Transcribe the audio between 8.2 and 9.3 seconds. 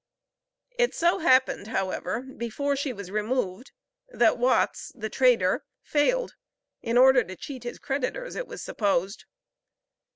it was supposed.